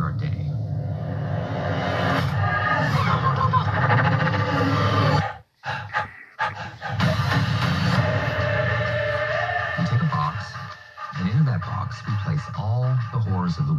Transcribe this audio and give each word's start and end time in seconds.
your 0.00 0.12
day. 0.12 0.28
Take 9.84 10.00
a 10.00 10.08
box, 10.08 10.54
and 11.18 11.28
into 11.28 11.44
that 11.44 11.60
box 11.60 11.96
we 12.06 12.14
place 12.24 12.40
all 12.56 12.84
the 13.12 13.18
horrors 13.18 13.58
of 13.58 13.66
the 13.66 13.74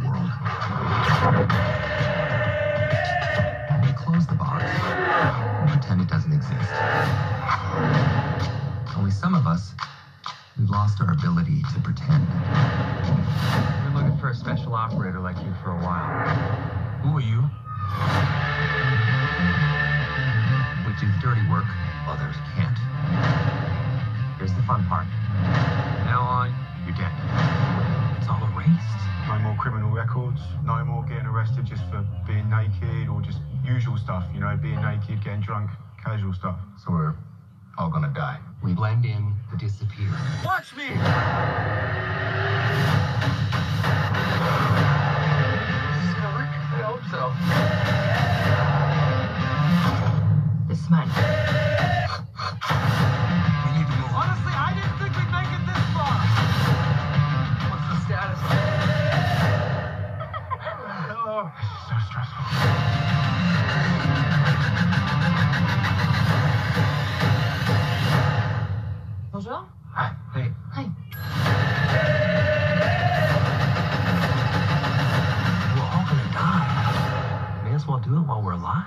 lost 10.92 11.00
our 11.00 11.12
ability 11.12 11.62
to 11.74 11.80
pretend. 11.80 12.26
We've 12.28 13.92
been 13.92 13.94
looking 13.94 14.18
for 14.18 14.30
a 14.30 14.34
special 14.34 14.74
operator 14.74 15.20
like 15.20 15.36
you 15.36 15.52
for 15.62 15.70
a 15.70 15.80
while. 15.80 16.28
Who 17.02 17.16
are 17.16 17.20
you? 17.20 17.40
We 20.84 20.92
do 21.00 21.08
dirty 21.20 21.44
work, 21.48 21.64
others 22.08 22.36
can't. 22.54 22.76
Here's 24.38 24.52
the 24.52 24.62
fun 24.62 24.84
part. 24.86 25.06
Now 26.04 26.20
on, 26.20 26.54
You're 26.84 26.96
dead. 26.96 27.12
It's 28.18 28.28
all 28.28 28.42
erased. 28.52 29.00
No 29.28 29.38
more 29.38 29.56
criminal 29.56 29.90
records, 29.90 30.40
no 30.64 30.84
more 30.84 31.04
getting 31.04 31.26
arrested 31.26 31.64
just 31.64 31.82
for 31.88 32.04
being 32.26 32.50
naked 32.50 33.08
or 33.08 33.22
just 33.22 33.38
usual 33.64 33.96
stuff, 33.96 34.24
you 34.34 34.40
know, 34.40 34.58
being 34.60 34.80
naked, 34.82 35.24
getting 35.24 35.40
drunk, 35.40 35.70
casual 36.02 36.34
stuff. 36.34 36.58
So 36.84 36.92
we're 36.92 37.14
all 37.78 37.88
gonna 37.90 38.12
die. 38.14 38.38
We 38.62 38.72
blend 38.72 39.04
in 39.04 39.34
disappear. 39.58 40.10
watch 40.44 40.74
me. 40.76 40.88
Hi, 78.74 78.80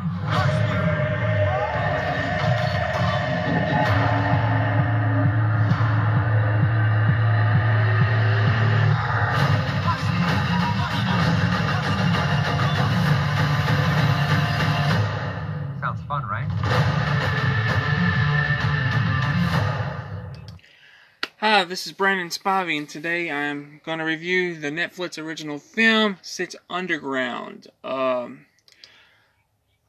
this 21.64 21.86
is 21.86 21.94
Brandon 21.94 22.30
Spivey, 22.30 22.76
and 22.76 22.90
today 22.90 23.30
I'm 23.30 23.82
going 23.86 24.00
to 24.00 24.04
review 24.04 24.60
the 24.60 24.72
Netflix 24.72 25.24
original 25.24 25.60
film, 25.60 26.18
Six 26.24 26.56
Underground. 26.72 27.68
Um, 27.84 28.48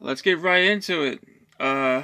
let's 0.06 0.22
get 0.22 0.38
right 0.38 0.62
into 0.62 1.02
it. 1.02 1.20
Uh, 1.58 2.02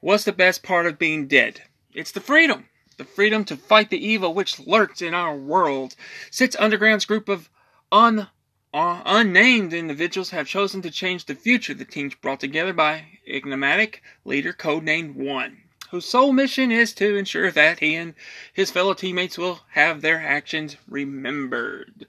what's 0.00 0.24
the 0.24 0.32
best 0.32 0.62
part 0.62 0.86
of 0.86 0.98
being 0.98 1.26
dead? 1.26 1.62
It's 1.92 2.12
the 2.12 2.20
freedom. 2.20 2.66
The 2.96 3.04
freedom 3.04 3.44
to 3.46 3.56
fight 3.56 3.90
the 3.90 4.04
evil 4.04 4.32
which 4.34 4.60
lurks 4.60 5.02
in 5.02 5.14
our 5.14 5.34
world. 5.34 5.96
Six 6.30 6.56
Underground's 6.58 7.04
group 7.04 7.28
of 7.28 7.50
un, 7.90 8.28
uh, 8.72 9.02
unnamed 9.04 9.72
individuals 9.72 10.30
have 10.30 10.46
chosen 10.46 10.80
to 10.82 10.90
change 10.90 11.24
the 11.24 11.34
future. 11.34 11.74
The 11.74 11.84
team's 11.84 12.14
brought 12.14 12.40
together 12.40 12.72
by 12.72 13.04
enigmatic 13.26 14.02
leader 14.24 14.52
codenamed 14.52 15.14
One 15.14 15.62
whose 15.90 16.04
sole 16.04 16.32
mission 16.32 16.70
is 16.70 16.92
to 16.92 17.16
ensure 17.16 17.50
that 17.50 17.80
he 17.80 17.94
and 17.94 18.14
his 18.52 18.70
fellow 18.70 18.92
teammates 18.92 19.38
will 19.38 19.60
have 19.70 20.02
their 20.02 20.20
actions 20.20 20.76
remembered. 20.86 22.06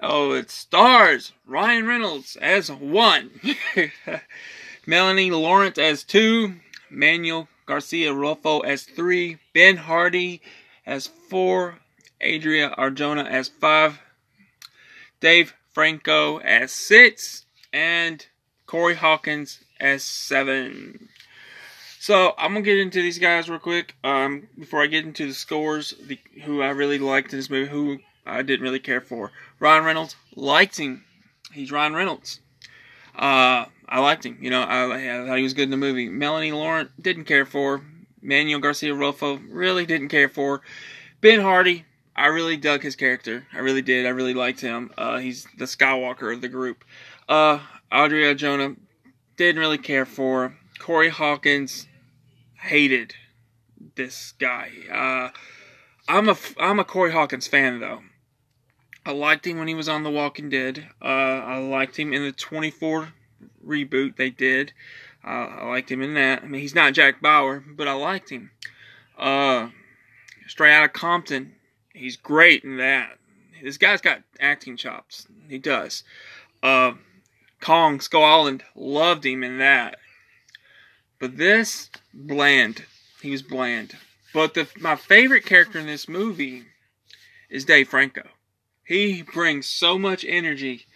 Oh, 0.00 0.32
it 0.32 0.50
stars 0.50 1.32
Ryan 1.46 1.86
Reynolds 1.86 2.36
as 2.36 2.70
one, 2.70 3.30
Melanie 4.86 5.30
Laurent 5.30 5.78
as 5.78 6.04
two, 6.04 6.56
Manuel 6.90 7.48
Garcia 7.64 8.12
Rulfo 8.12 8.64
as 8.64 8.84
three, 8.84 9.38
Ben 9.54 9.78
Hardy 9.78 10.42
as 10.84 11.06
four, 11.06 11.78
Adria 12.20 12.74
Arjona 12.76 13.26
as 13.26 13.48
five, 13.48 13.98
Dave 15.20 15.54
Franco 15.72 16.38
as 16.40 16.72
six, 16.72 17.46
and 17.72 18.26
Corey 18.66 18.94
Hawkins 18.94 19.60
as 19.80 20.04
seven. 20.04 21.08
So 21.98 22.34
I'm 22.38 22.52
gonna 22.52 22.62
get 22.62 22.78
into 22.78 23.02
these 23.02 23.18
guys 23.18 23.48
real 23.48 23.58
quick. 23.58 23.96
Um, 24.04 24.48
before 24.58 24.82
I 24.82 24.86
get 24.86 25.04
into 25.04 25.26
the 25.26 25.34
scores, 25.34 25.94
the, 26.00 26.18
who 26.44 26.62
I 26.62 26.68
really 26.68 26.98
liked 26.98 27.32
in 27.32 27.38
this 27.38 27.50
movie, 27.50 27.70
who 27.70 27.98
I 28.24 28.42
didn't 28.42 28.62
really 28.62 28.78
care 28.78 29.00
for. 29.00 29.32
Ryan 29.58 29.84
Reynolds 29.84 30.16
liked 30.34 30.78
him. 30.78 31.04
He's 31.52 31.72
Ryan 31.72 31.94
Reynolds. 31.94 32.40
Uh, 33.14 33.66
I 33.88 34.00
liked 34.00 34.26
him. 34.26 34.38
You 34.40 34.50
know, 34.50 34.62
I, 34.62 35.22
I 35.22 35.26
thought 35.26 35.36
he 35.36 35.42
was 35.42 35.54
good 35.54 35.64
in 35.64 35.70
the 35.70 35.76
movie. 35.76 36.08
Melanie 36.08 36.52
Laurent 36.52 36.90
didn't 37.00 37.24
care 37.24 37.46
for. 37.46 37.82
Manuel 38.20 38.60
Garcia 38.60 38.92
Rulfo 38.92 39.40
really 39.48 39.86
didn't 39.86 40.08
care 40.08 40.28
for. 40.28 40.62
Ben 41.20 41.40
Hardy, 41.40 41.84
I 42.14 42.26
really 42.26 42.56
dug 42.56 42.82
his 42.82 42.96
character. 42.96 43.46
I 43.52 43.58
really 43.58 43.82
did. 43.82 44.06
I 44.06 44.10
really 44.10 44.34
liked 44.34 44.60
him. 44.60 44.90
Uh, 44.98 45.18
he's 45.18 45.46
the 45.56 45.64
Skywalker 45.64 46.32
of 46.32 46.40
the 46.40 46.48
group. 46.48 46.84
Uh, 47.28 47.60
Adria 47.92 48.34
Arjona 48.34 48.76
didn't 49.36 49.60
really 49.60 49.78
care 49.78 50.04
for. 50.04 50.56
Corey 50.78 51.08
Hawkins 51.08 51.86
hated 52.60 53.14
this 53.94 54.32
guy. 54.38 54.70
Uh, 54.92 55.30
I'm 56.08 56.28
a 56.28 56.36
I'm 56.58 56.78
a 56.78 56.84
Corey 56.84 57.12
Hawkins 57.12 57.46
fan 57.46 57.80
though. 57.80 58.00
I 59.06 59.12
liked 59.12 59.46
him 59.46 59.58
when 59.58 59.68
he 59.68 59.74
was 59.74 59.88
on 59.88 60.02
The 60.02 60.10
Walking 60.10 60.50
Dead. 60.50 60.88
Uh, 61.00 61.04
I 61.04 61.58
liked 61.58 61.96
him 61.96 62.12
in 62.12 62.22
the 62.22 62.32
24 62.32 63.12
reboot 63.64 64.16
they 64.16 64.30
did. 64.30 64.72
Uh, 65.24 65.28
I 65.28 65.66
liked 65.68 65.92
him 65.92 66.02
in 66.02 66.14
that. 66.14 66.42
I 66.42 66.46
mean, 66.48 66.60
he's 66.60 66.74
not 66.74 66.92
Jack 66.92 67.22
Bauer, 67.22 67.60
but 67.60 67.86
I 67.86 67.92
liked 67.92 68.30
him. 68.30 68.50
Uh, 69.16 69.68
Straight 70.48 70.74
Outta 70.74 70.88
Compton, 70.88 71.54
he's 71.94 72.16
great 72.16 72.64
in 72.64 72.78
that. 72.78 73.16
This 73.62 73.78
guy's 73.78 74.00
got 74.00 74.22
acting 74.40 74.76
chops. 74.76 75.28
He 75.48 75.58
does. 75.58 76.02
Uh, 76.60 76.94
Kong 77.60 78.00
Skull 78.00 78.24
Island 78.24 78.64
loved 78.74 79.24
him 79.24 79.44
in 79.44 79.58
that. 79.58 79.98
But 81.20 81.36
this 81.36 81.90
bland. 82.12 82.84
He 83.22 83.30
was 83.30 83.42
bland. 83.42 83.96
But 84.34 84.54
the 84.54 84.68
my 84.80 84.96
favorite 84.96 85.46
character 85.46 85.78
in 85.78 85.86
this 85.86 86.08
movie 86.08 86.64
is 87.48 87.64
Dave 87.64 87.88
Franco. 87.88 88.28
He 88.86 89.22
brings 89.22 89.66
so 89.66 89.98
much 89.98 90.24
energy 90.28 90.86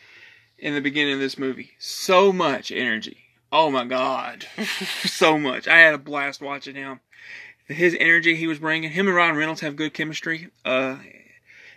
in 0.57 0.75
the 0.75 0.81
beginning 0.81 1.15
of 1.15 1.21
this 1.21 1.37
movie. 1.37 1.73
So 1.79 2.33
much 2.33 2.71
energy. 2.71 3.19
Oh 3.51 3.69
my 3.69 3.85
god. 3.85 4.47
so 5.05 5.37
much. 5.37 5.67
I 5.67 5.79
had 5.79 5.95
a 5.95 5.99
blast 5.99 6.41
watching 6.41 6.77
him. 6.77 7.01
His 7.67 7.97
energy 7.99 8.37
he 8.37 8.47
was 8.47 8.61
bringing. 8.61 8.91
Him 8.91 9.09
and 9.09 9.17
Ryan 9.17 9.37
Reynolds 9.37 9.63
have 9.63 9.75
good 9.75 9.93
chemistry. 9.93 10.51
Uh, 10.65 10.99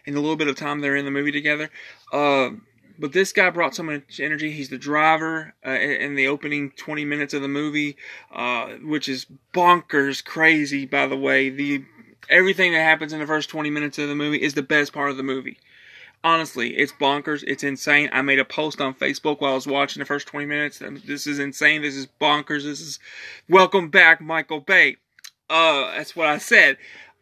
in 0.06 0.14
the 0.14 0.20
little 0.20 0.36
bit 0.36 0.48
of 0.48 0.56
time 0.56 0.82
they're 0.82 0.96
in 0.96 1.06
the 1.06 1.12
movie 1.12 1.32
together. 1.32 1.72
Uh, 2.12 2.52
but 3.00 3.14
this 3.14 3.34
guy 3.34 3.50
brought 3.50 3.74
so 3.74 3.82
much 3.82 4.20
energy. 4.20 4.52
He's 4.52 4.70
the 4.70 4.78
driver 4.78 5.56
uh, 5.66 5.72
in 5.72 6.14
the 6.14 6.28
opening 6.28 6.72
20 6.78 7.06
minutes 7.06 7.34
of 7.34 7.42
the 7.42 7.48
movie, 7.48 7.98
uh, 8.32 8.68
which 8.84 9.10
is 9.10 9.26
bonkers 9.52 10.24
crazy, 10.24 10.86
by 10.86 11.08
the 11.08 11.18
way. 11.18 11.50
The 11.50 11.86
everything 12.30 12.74
that 12.74 12.84
happens 12.84 13.14
in 13.14 13.20
the 13.20 13.26
first 13.26 13.50
20 13.50 13.72
minutes 13.72 13.98
of 13.98 14.10
the 14.10 14.16
movie 14.16 14.44
is 14.44 14.54
the 14.54 14.62
best 14.62 14.94
part 14.94 15.10
of 15.10 15.18
the 15.18 15.24
movie. 15.24 15.58
Honestly, 16.24 16.78
it's 16.78 16.94
bonkers. 16.94 17.44
It's 17.46 17.64
insane. 17.64 18.10
I 18.14 18.22
made 18.22 18.40
a 18.40 18.46
post 18.46 18.80
on 18.80 18.94
Facebook 18.94 19.42
while 19.42 19.52
I 19.52 19.56
was 19.56 19.68
watching 19.68 20.00
the 20.00 20.06
first 20.06 20.28
20 20.28 20.46
minutes. 20.46 20.80
This 21.06 21.28
is 21.28 21.38
insane. 21.38 21.82
This 21.82 21.96
is 21.96 22.08
bonkers. 22.22 22.64
This 22.64 22.80
is 22.80 23.00
welcome 23.50 23.90
back, 23.90 24.22
Michael 24.22 24.62
Bay. 24.62 24.98
Uh, 25.50 25.92
that's 25.96 26.16
what 26.16 26.28
I 26.28 26.38
said. 26.38 26.78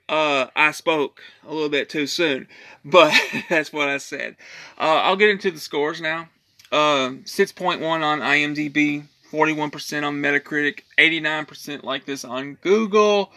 Uh, 0.07 0.47
I 0.55 0.71
spoke 0.71 1.21
a 1.47 1.53
little 1.53 1.69
bit 1.69 1.89
too 1.89 2.05
soon, 2.05 2.47
but 2.85 3.13
that's 3.49 3.73
what 3.73 3.89
I 3.89 3.97
said. 3.97 4.35
Uh, 4.77 5.01
I'll 5.03 5.15
get 5.15 5.29
into 5.29 5.49
the 5.49 5.59
scores 5.59 5.99
now. 5.99 6.29
Uh, 6.71 7.17
6.1 7.25 7.81
on 7.81 8.19
IMDb, 8.19 9.05
41% 9.31 10.07
on 10.07 10.21
Metacritic, 10.21 10.81
89% 10.97 11.83
like 11.83 12.05
this 12.05 12.23
on 12.23 12.55
Google. 12.61 13.31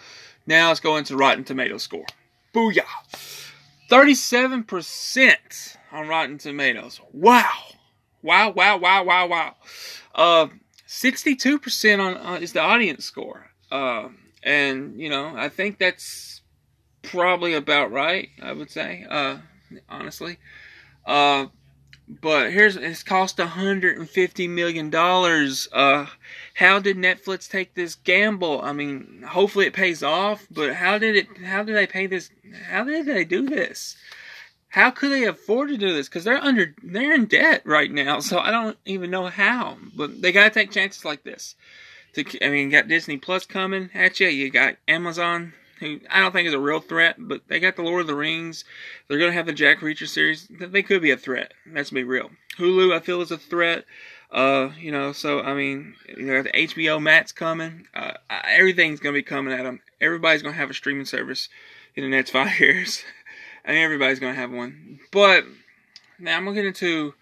Now 0.46 0.68
let's 0.68 0.80
go 0.80 0.96
into 0.96 1.16
Rotten 1.16 1.44
Tomato 1.44 1.78
score. 1.78 2.06
Booyah! 2.52 2.82
37% 3.90 5.76
on 5.92 6.08
Rotten 6.08 6.38
Tomatoes. 6.38 7.00
Wow, 7.12 7.50
wow, 8.22 8.50
wow, 8.50 8.78
wow, 8.78 9.04
wow, 9.04 9.26
wow. 9.26 9.54
Uh, 10.14 10.48
62% 10.88 11.98
on 12.00 12.16
uh, 12.16 12.38
is 12.40 12.52
the 12.52 12.60
audience 12.60 13.04
score. 13.04 13.50
Uh, 13.70 14.08
and 14.42 15.00
you 15.00 15.08
know, 15.08 15.32
I 15.36 15.48
think 15.48 15.78
that's 15.78 16.42
probably 17.02 17.54
about 17.54 17.90
right. 17.92 18.28
I 18.42 18.52
would 18.52 18.70
say, 18.70 19.06
uh, 19.08 19.38
honestly. 19.88 20.38
Uh, 21.06 21.46
but 22.08 22.52
here's 22.52 22.76
it's 22.76 23.02
cost 23.02 23.38
150 23.38 24.48
million 24.48 24.90
dollars. 24.90 25.68
Uh, 25.72 26.06
how 26.54 26.78
did 26.78 26.96
Netflix 26.96 27.48
take 27.48 27.74
this 27.74 27.96
gamble? 27.96 28.62
I 28.62 28.72
mean, 28.72 29.24
hopefully 29.26 29.66
it 29.66 29.74
pays 29.74 30.02
off. 30.02 30.46
But 30.50 30.74
how 30.74 30.98
did 30.98 31.16
it? 31.16 31.38
How 31.44 31.62
did 31.62 31.76
they 31.76 31.86
pay 31.86 32.06
this? 32.06 32.30
How 32.68 32.84
did 32.84 33.06
they 33.06 33.24
do 33.24 33.46
this? 33.46 33.96
How 34.68 34.90
could 34.90 35.12
they 35.12 35.24
afford 35.24 35.68
to 35.68 35.76
do 35.76 35.92
this? 35.92 36.08
Because 36.08 36.24
they're 36.24 36.42
under, 36.42 36.74
they're 36.82 37.14
in 37.14 37.26
debt 37.26 37.62
right 37.64 37.90
now. 37.90 38.18
So 38.20 38.38
I 38.38 38.50
don't 38.50 38.76
even 38.84 39.10
know 39.10 39.26
how. 39.26 39.78
But 39.96 40.20
they 40.20 40.32
gotta 40.32 40.50
take 40.50 40.72
chances 40.72 41.04
like 41.04 41.22
this. 41.22 41.54
To, 42.14 42.44
I 42.44 42.48
mean, 42.50 42.66
you 42.66 42.70
got 42.70 42.88
Disney 42.88 43.16
Plus 43.16 43.46
coming 43.46 43.90
at 43.94 44.18
you. 44.18 44.28
You 44.28 44.50
got 44.50 44.76
Amazon 44.88 45.52
who 45.80 46.00
I 46.10 46.20
don't 46.20 46.32
think 46.32 46.48
is 46.48 46.54
a 46.54 46.58
real 46.58 46.80
threat, 46.80 47.16
but 47.18 47.42
they 47.48 47.60
got 47.60 47.76
the 47.76 47.82
Lord 47.82 48.02
of 48.02 48.06
the 48.06 48.14
Rings. 48.14 48.64
They're 49.08 49.18
to 49.18 49.32
have 49.32 49.46
the 49.46 49.52
Jack 49.52 49.80
Reacher 49.80 50.08
series. 50.08 50.48
They 50.48 50.82
could 50.82 51.02
be 51.02 51.10
a 51.10 51.16
threat. 51.16 51.52
Let's 51.70 51.90
be 51.90 52.04
real. 52.04 52.30
Hulu, 52.58 52.94
I 52.94 53.00
feel, 53.00 53.20
is 53.20 53.30
a 53.30 53.38
threat. 53.38 53.84
Uh, 54.34 54.72
you 54.80 54.90
know, 54.90 55.12
so 55.12 55.40
I 55.40 55.54
mean, 55.54 55.94
you 56.08 56.24
know, 56.24 56.42
the 56.42 56.50
HBO 56.50 57.00
Max 57.00 57.30
coming. 57.30 57.86
Uh, 57.94 58.14
everything's 58.28 58.98
to 59.14 59.18
be 59.18 59.22
coming 59.22 59.54
at 59.54 59.62
them. 59.62 59.80
Everybody's 60.00 60.42
to 60.52 60.58
have 60.58 60.70
a 60.70 60.74
streaming 60.74 61.04
service 61.04 61.48
in 61.94 62.02
the 62.02 62.10
next 62.10 62.30
five 62.32 62.58
years. 62.58 63.04
I 63.64 63.72
mean, 63.72 63.82
everybody's 63.84 64.18
to 64.34 64.40
have 64.40 64.50
one. 64.50 64.98
But 65.12 65.44
now 66.18 66.36
I'm 66.36 66.44
to 66.56 66.60
get 66.62 66.66
into 66.66 67.14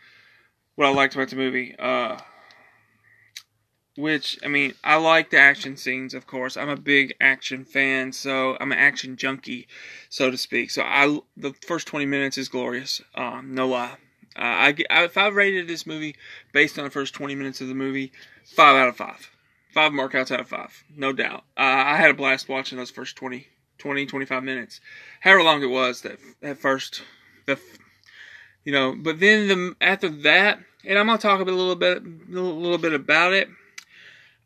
what 0.75 0.87
I 0.87 0.91
liked 0.91 1.15
about 1.15 1.29
the 1.29 1.37
movie. 1.37 1.77
Uh, 1.79 2.17
which 3.99 4.39
I 4.43 4.49
mean, 4.49 4.73
I 4.83 4.97
like 4.97 5.29
the 5.29 5.39
action 5.39 5.77
scenes, 5.77 6.15
of 6.15 6.27
course. 6.27 6.57
I'm 6.57 6.71
a 6.71 6.79
big 6.79 7.15
action 7.21 7.67
fan, 7.67 8.13
so 8.13 8.57
I'm 8.59 8.73
an 8.73 8.79
action 8.79 9.19
junkie, 9.19 9.69
so 10.09 10.31
to 10.31 10.39
speak. 10.39 10.71
So 10.71 10.83
I, 10.83 11.21
the 11.37 11.53
first 11.67 11.89
20 11.89 12.07
minutes 12.07 12.39
is 12.39 12.49
glorious, 12.49 13.03
um, 13.15 13.55
no 13.55 13.69
lie. 13.69 13.99
Uh, 14.37 14.41
I, 14.43 14.75
if 15.05 15.17
I 15.17 15.29
rated 15.29 15.69
this 15.69 15.87
movie 15.87 16.17
based 16.53 16.79
on 16.79 16.85
the 16.85 16.91
first 16.91 17.15
20 17.15 17.35
minutes 17.35 17.61
of 17.61 17.69
the 17.69 17.75
movie, 17.75 18.13
five 18.45 18.77
out 18.77 18.89
of 18.89 18.97
five, 18.97 19.31
five 19.73 19.93
markouts 19.93 20.31
out 20.31 20.41
of 20.41 20.49
five, 20.49 20.85
no 20.95 21.13
doubt. 21.13 21.45
Uh, 21.57 21.63
I 21.63 21.97
had 21.97 22.11
a 22.11 22.15
blast 22.15 22.49
watching 22.49 22.79
those 22.79 22.91
first 22.91 23.17
20, 23.17 23.47
20, 23.79 24.07
25 24.07 24.43
minutes, 24.43 24.81
however 25.21 25.43
long 25.43 25.63
it 25.63 25.67
was 25.67 26.03
that 26.03 26.19
that 26.41 26.59
first, 26.59 27.03
the, 27.47 27.59
you 28.65 28.73
know. 28.73 28.95
But 28.97 29.21
then 29.21 29.49
the 29.49 29.77
after 29.81 30.09
that, 30.09 30.61
and 30.85 30.99
I'm 30.99 31.07
gonna 31.07 31.19
talk 31.19 31.41
a, 31.41 31.45
little 31.45 31.77
bit, 31.77 32.03
a 32.03 32.07
little, 32.29 32.57
little 32.59 32.79
bit 32.79 32.93
about 32.93 33.33
it 33.33 33.49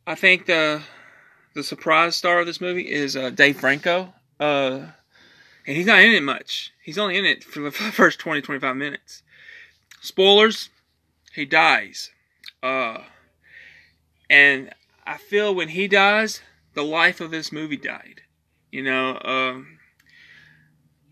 I 0.07 0.15
think 0.15 0.47
the 0.47 0.83
the 1.55 1.65
surprise 1.65 2.15
star 2.15 2.41
of 2.41 2.47
this 2.47 2.61
movie 2.61 2.89
is 2.89 3.17
uh, 3.17 3.31
Dave 3.31 3.59
Franco. 3.59 4.13
Uh, 4.39 4.87
and 5.67 5.77
he's 5.77 5.87
not 5.87 6.01
in 6.01 6.13
it 6.13 6.23
much. 6.23 6.73
He's 6.83 6.99
only 6.99 7.17
in 7.17 7.25
it 7.25 7.43
for 7.43 7.61
the 7.61 7.71
first 7.73 8.21
20, 8.21 8.43
25 8.43 8.77
minutes. 8.77 9.23
Spoilers, 10.01 10.71
he 11.33 11.45
dies. 11.45 12.11
Uh, 12.63 12.99
and 14.29 14.73
I 15.07 15.17
feel 15.19 15.55
when 15.55 15.69
he 15.69 15.89
dies, 15.89 16.41
the 16.75 16.85
life 16.85 17.21
of 17.21 17.31
this 17.31 17.53
movie 17.53 17.77
died. 17.77 18.23
You 18.71 18.83
know, 18.83 19.65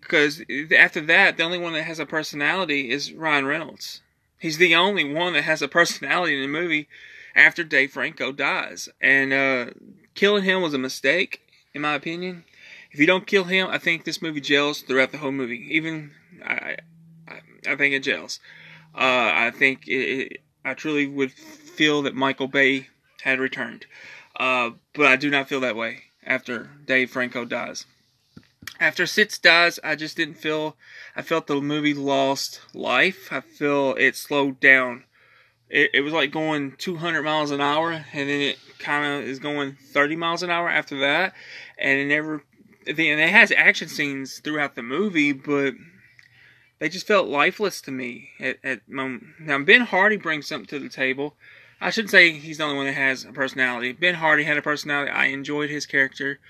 because 0.01 0.41
um, 0.41 0.69
after 0.77 1.01
that, 1.03 1.37
the 1.37 1.45
only 1.45 1.59
one 1.59 1.73
that 1.73 1.85
has 1.85 1.99
a 1.99 2.07
personality 2.07 2.91
is 2.91 3.13
Ryan 3.13 3.47
Reynolds. 3.47 4.03
He's 4.39 4.59
the 4.59 4.75
only 4.75 5.11
one 5.11 5.33
that 5.33 5.45
has 5.45 5.63
a 5.63 5.69
personality 5.69 6.35
in 6.35 6.43
the 6.43 6.49
movie 6.49 6.89
after 7.35 7.65
Dave 7.65 7.93
Franco 7.93 8.33
dies. 8.33 8.89
And 9.01 9.33
uh, 9.33 9.67
killing 10.15 10.45
him 10.45 10.63
was 10.63 10.75
a 10.75 10.79
mistake, 10.79 11.41
in 11.73 11.83
my 11.83 11.95
opinion. 11.95 12.45
If 12.91 13.01
you 13.01 13.07
don't 13.07 13.27
kill 13.27 13.45
him, 13.45 13.69
I 13.71 13.79
think 13.79 14.05
this 14.05 14.23
movie 14.23 14.41
gels 14.41 14.83
throughout 14.83 15.13
the 15.13 15.19
whole 15.19 15.33
movie. 15.33 15.67
Even 15.71 16.13
I, 16.45 16.77
I, 17.67 17.77
think 17.77 17.95
it 17.95 18.01
gels. 18.01 18.41
Uh, 18.95 19.31
I 19.35 19.51
think 19.51 19.87
it, 19.87 19.93
it, 19.93 20.41
I 20.65 20.75
truly 20.75 21.07
would 21.07 21.33
feel 21.33 22.03
that 22.03 22.15
Michael 22.15 22.49
Bay 22.49 22.89
had 23.23 23.41
returned, 23.41 23.87
uh, 24.37 24.71
but 24.95 25.07
I 25.07 25.17
do 25.17 25.31
not 25.31 25.49
feel 25.49 25.61
that 25.61 25.77
way 25.77 26.05
after 26.25 26.71
Dave 26.87 27.11
Franco 27.11 27.45
dies. 27.45 27.87
After 28.81 29.07
Six 29.07 29.39
dies, 29.39 29.79
I 29.85 29.95
just 29.95 30.17
didn't 30.17 30.39
feel. 30.39 30.77
I 31.15 31.23
felt 31.23 31.47
the 31.47 31.61
movie 31.61 31.95
lost 31.95 32.61
life. 32.73 33.29
I 33.31 33.41
feel 33.41 33.95
it 33.99 34.17
slowed 34.17 34.59
down 34.59 35.05
it, 35.75 35.91
it 35.95 36.01
was 36.03 36.13
like 36.13 36.31
going 36.31 36.73
200 36.79 37.23
miles 37.23 37.51
an 37.51 37.61
hour, 37.61 37.93
and 37.93 38.31
then 38.31 38.41
it 38.41 38.59
kind 38.79 39.05
of 39.05 39.29
is 39.29 39.39
going 39.39 39.77
30 39.93 40.17
miles 40.17 40.43
an 40.43 40.51
hour 40.51 40.69
after 40.69 41.01
that, 41.01 41.35
and 41.79 41.99
it 41.99 42.07
never. 42.07 42.45
And 42.87 42.99
it 42.99 43.31
has 43.31 43.51
action 43.51 43.89
scenes 43.89 44.41
throughout 44.41 44.75
the 44.75 44.83
movie, 44.83 45.33
but 45.33 45.73
they 46.85 46.91
just 46.91 47.07
felt 47.07 47.29
lifeless 47.29 47.81
to 47.81 47.91
me 47.91 48.29
at, 48.39 48.59
at 48.63 48.81
Now 48.87 49.59
Ben 49.61 49.81
Hardy 49.81 50.19
brings 50.19 50.47
something 50.47 50.67
to 50.67 50.79
the 50.79 50.91
table. 50.91 51.35
I 51.81 51.89
shouldn't 51.89 52.11
say 52.11 52.33
he's 52.33 52.59
the 52.59 52.65
only 52.65 52.77
one 52.77 52.85
that 52.85 52.93
has 52.93 53.25
a 53.25 53.33
personality. 53.33 53.93
Ben 53.93 54.17
Hardy 54.17 54.45
had 54.45 54.59
a 54.59 54.63
personality. 54.63 55.11
I 55.11 55.29
enjoyed 55.29 55.71
his 55.71 55.87
character, 55.87 56.41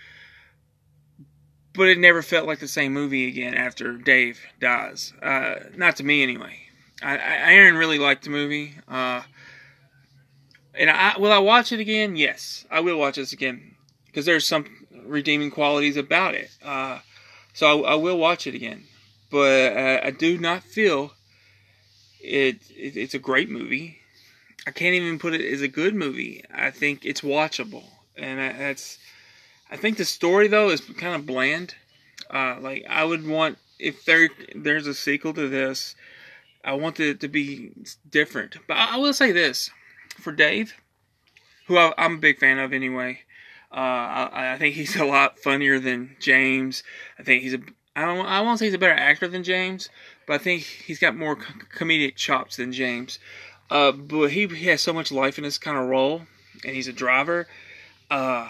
but 1.73 1.87
it 1.87 1.99
never 1.99 2.21
felt 2.21 2.49
like 2.49 2.59
the 2.59 2.67
same 2.67 2.93
movie 2.93 3.29
again 3.29 3.55
after 3.55 3.93
Dave 3.93 4.41
dies. 4.59 5.13
Uh, 5.23 5.55
not 5.77 5.95
to 5.99 6.05
me, 6.05 6.25
anyway. 6.25 6.59
I, 7.01 7.13
I 7.17 7.53
Aaron 7.53 7.77
really 7.77 8.01
liked 8.01 8.25
the 8.25 8.31
movie. 8.31 8.75
Uh, 8.89 9.23
and 10.75 10.91
I 10.91 11.17
will 11.17 11.31
I 11.31 11.39
watch 11.39 11.71
it 11.71 11.79
again? 11.79 12.17
Yes, 12.17 12.67
I 12.73 12.81
will 12.81 12.99
watch 12.99 13.15
this 13.15 13.33
again 13.33 13.77
because 14.07 14.27
there's 14.27 14.49
some 14.49 14.67
redeeming 15.07 15.53
qualities 15.53 15.97
about 15.97 16.35
it. 16.35 16.51
Uh, 16.61 16.99
so 17.53 17.85
I, 17.85 17.93
I, 17.93 17.95
will 17.95 18.19
watch 18.19 18.49
it 18.49 18.57
again, 18.57 18.83
but 19.31 19.77
uh, 19.77 20.01
I 20.05 20.11
do 20.11 20.39
not 20.39 20.63
feel 20.63 21.13
it, 22.21 22.59
it, 22.71 22.97
It's 22.97 23.15
a 23.15 23.19
great 23.19 23.51
movie. 23.51 23.99
I 24.67 24.71
can't 24.71 24.95
even 24.95 25.19
put 25.19 25.35
it 25.35 25.53
as 25.53 25.61
a 25.61 25.69
good 25.69 25.95
movie. 25.95 26.43
I 26.53 26.71
think 26.71 27.05
it's 27.05 27.21
watchable, 27.21 27.85
and 28.17 28.41
I, 28.41 28.53
that's. 28.53 28.99
I 29.71 29.77
think 29.77 29.97
the 29.97 30.05
story 30.05 30.49
though 30.49 30.71
is 30.71 30.81
kind 30.81 31.15
of 31.15 31.27
bland. 31.27 31.75
Uh, 32.33 32.57
like 32.61 32.85
I 32.89 33.05
would 33.05 33.27
want 33.27 33.59
if 33.79 34.05
there 34.05 34.31
there's 34.55 34.87
a 34.87 34.95
sequel 34.95 35.35
to 35.35 35.49
this 35.49 35.95
I 36.65 36.73
want 36.73 36.99
it 36.99 37.21
to 37.21 37.29
be 37.29 37.73
different. 38.09 38.57
But 38.67 38.79
I 38.79 38.97
will 38.97 39.13
say 39.13 39.33
this 39.33 39.71
for 40.19 40.33
Dave, 40.33 40.75
who 41.67 41.77
I, 41.77 41.93
am 41.99 42.15
a 42.15 42.19
big 42.19 42.39
fan 42.39 42.59
of 42.59 42.73
anyway. 42.73 43.21
Uh, 43.71 43.77
I, 44.33 44.53
I, 44.55 44.59
think 44.59 44.75
he's 44.75 44.97
a 44.97 45.05
lot 45.05 45.39
funnier 45.39 45.79
than 45.79 46.17
James. 46.21 46.83
I 47.19 47.23
think 47.23 47.43
he's 47.43 47.55
a 47.55 47.61
I 47.97 48.03
don't 48.03 48.27
I 48.27 48.41
won't 48.41 48.59
say 48.59 48.67
he's 48.67 48.75
a 48.75 48.79
better 48.79 48.93
actor 48.93 49.29
than 49.29 49.45
James, 49.45 49.89
but 50.27 50.35
I 50.35 50.39
think 50.39 50.63
he's 50.63 50.99
got 50.99 51.17
more 51.17 51.37
comedic 51.37 52.17
chops 52.17 52.57
than 52.57 52.73
James. 52.73 53.19
Uh, 53.71 53.93
but 53.93 54.29
he, 54.29 54.47
he 54.47 54.67
has 54.67 54.83
so 54.83 54.93
much 54.93 55.11
life 55.11 55.39
in 55.39 55.45
this 55.45 55.59
kind 55.59 55.79
of 55.79 55.89
role, 55.89 56.23
and 56.65 56.75
he's 56.75 56.89
a 56.89 56.93
driver. 56.93 57.47
Uh, 58.11 58.49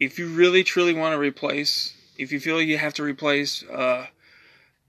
if 0.00 0.18
you 0.18 0.28
really 0.28 0.64
truly 0.64 0.92
want 0.92 1.14
to 1.14 1.18
replace, 1.18 1.94
if 2.18 2.32
you 2.32 2.40
feel 2.40 2.60
you 2.60 2.78
have 2.78 2.94
to 2.94 3.02
replace, 3.02 3.62
uh, 3.64 4.06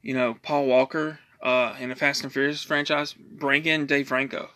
you 0.01 0.13
know, 0.13 0.37
Paul 0.41 0.65
Walker 0.65 1.19
uh, 1.41 1.75
in 1.79 1.89
the 1.89 1.95
Fast 1.95 2.23
and 2.23 2.33
Furious 2.33 2.63
franchise, 2.63 3.13
bring 3.13 3.65
in 3.65 3.85
Dave 3.85 4.07
Franco. 4.07 4.49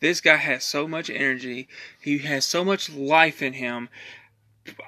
This 0.00 0.20
guy 0.20 0.36
has 0.36 0.64
so 0.64 0.88
much 0.88 1.08
energy. 1.08 1.68
He 2.00 2.18
has 2.18 2.44
so 2.44 2.64
much 2.64 2.90
life 2.90 3.40
in 3.40 3.52
him. 3.54 3.88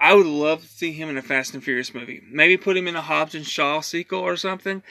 I 0.01 0.15
would 0.15 0.27
love 0.27 0.63
to 0.63 0.69
see 0.69 0.93
him 0.93 1.09
in 1.09 1.17
a 1.17 1.23
Fast 1.23 1.55
and 1.55 1.63
Furious 1.63 1.95
movie. 1.95 2.23
Maybe 2.31 2.57
put 2.57 2.77
him 2.77 2.87
in 2.87 2.97
a 2.97 3.03
Hobbs 3.03 3.35
and 3.35 3.47
Shaw 3.47 3.81
sequel 3.81 4.21
or 4.21 4.37
something. 4.37 4.83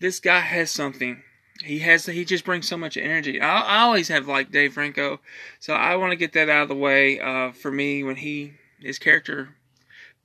This 0.00 0.18
guy 0.18 0.40
has 0.40 0.70
something. 0.70 1.22
He 1.62 1.78
has. 1.80 2.06
He 2.06 2.24
just 2.24 2.44
brings 2.44 2.66
so 2.66 2.76
much 2.76 2.96
energy. 2.96 3.40
I, 3.40 3.60
I 3.60 3.82
always 3.82 4.08
have 4.08 4.26
liked 4.26 4.50
Dave 4.50 4.74
Franco, 4.74 5.20
so 5.60 5.74
I 5.74 5.96
want 5.96 6.10
to 6.10 6.16
get 6.16 6.32
that 6.32 6.48
out 6.48 6.62
of 6.62 6.68
the 6.68 6.74
way. 6.74 7.20
Uh, 7.20 7.52
for 7.52 7.70
me, 7.70 8.02
when 8.02 8.16
he 8.16 8.54
his 8.80 8.98
character 8.98 9.54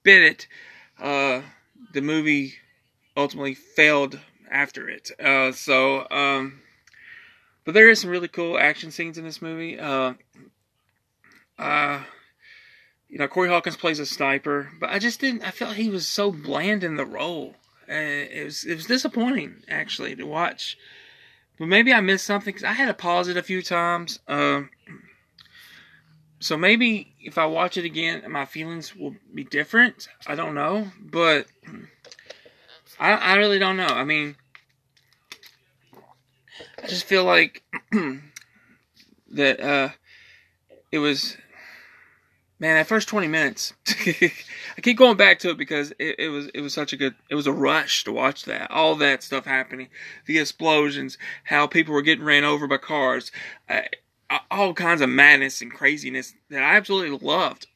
bit 0.02 0.24
it, 0.24 0.48
uh, 1.00 1.42
the 1.94 2.02
movie 2.02 2.56
ultimately 3.16 3.54
failed 3.54 4.20
after 4.50 4.90
it. 4.90 5.12
Uh, 5.20 5.52
so, 5.52 6.10
um, 6.10 6.62
but 7.66 7.74
there 7.74 7.90
is 7.90 8.02
some 8.02 8.10
really 8.10 8.30
cool 8.30 8.58
action 8.58 8.90
scenes 8.90 9.18
in 9.18 9.26
this 9.26 9.42
movie. 9.42 9.80
Uh, 9.80 10.14
uh, 11.60 12.02
you 13.10 13.18
know, 13.18 13.28
Corey 13.28 13.50
Hawkins 13.50 13.78
plays 13.78 14.00
a 14.00 14.06
sniper, 14.06 14.72
but 14.80 14.90
I 14.90 15.00
just 15.00 15.20
didn't. 15.20 15.44
I 15.44 15.52
felt 15.52 15.76
he 15.76 15.90
was 15.90 16.08
so 16.08 16.32
bland 16.32 16.84
in 16.84 16.96
the 16.96 17.06
role. 17.06 17.56
Uh, 17.90 17.94
it 17.94 18.44
was 18.44 18.66
it 18.66 18.76
was 18.76 18.86
disappointing 18.86 19.64
actually 19.70 20.16
to 20.16 20.26
watch. 20.26 20.78
But 21.58 21.68
maybe 21.68 21.94
I 21.94 22.02
missed 22.02 22.26
something 22.26 22.54
because 22.54 22.66
I 22.66 22.74
had 22.74 22.88
to 22.88 22.94
pause 22.94 23.28
it 23.28 23.38
a 23.38 23.44
few 23.44 23.62
times. 23.62 24.20
Uh, 24.28 24.64
so 26.40 26.56
maybe 26.56 27.16
if 27.20 27.38
I 27.38 27.46
watch 27.46 27.78
it 27.78 27.86
again, 27.86 28.30
my 28.30 28.46
feelings 28.46 28.96
will 28.96 29.16
be 29.34 29.44
different. 29.44 30.08
I 30.28 30.36
don't 30.36 30.54
know, 30.54 30.92
but 31.00 31.48
I, 33.00 33.14
I 33.14 33.36
really 33.36 33.58
don't 33.58 33.78
know. 33.78 33.88
I 33.88 34.04
mean, 34.04 34.36
I 36.84 36.88
just 36.88 37.06
feel 37.06 37.24
like 37.24 37.64
that 39.32 39.60
uh, 39.60 39.90
it 40.92 41.00
was 41.00 41.38
man 42.60 42.76
that 42.76 42.88
first 42.88 43.08
20 43.08 43.28
minutes 43.28 43.74
i 43.88 44.82
keep 44.82 44.98
going 44.98 45.18
back 45.18 45.40
to 45.40 45.50
it 45.50 45.58
because 45.58 45.92
it, 46.00 46.16
it, 46.20 46.30
was 46.30 46.48
it 46.48 46.62
was 46.62 46.74
such 46.74 46.94
a 46.94 46.98
good 46.98 47.16
it 47.30 47.36
was 47.36 47.48
a 47.48 47.54
rush 47.54 48.04
to 48.04 48.12
watch 48.12 48.46
that 48.46 48.70
all 48.72 48.96
that 48.96 49.24
stuff 49.24 49.46
happening 49.46 49.88
the 50.26 50.40
explosions 50.40 51.18
how 51.46 51.68
people 51.68 51.94
were 51.94 52.02
getting 52.02 52.26
ran 52.26 52.44
over 52.44 52.68
by 52.68 52.78
cars 52.78 53.32
uh, 53.70 53.82
all 54.52 54.74
kinds 54.74 55.02
of 55.02 55.10
madness 55.10 55.62
and 55.62 55.72
craziness 55.72 56.34
that 56.50 56.64
i 56.64 56.76
absolutely 56.76 57.18
loved. 57.26 57.68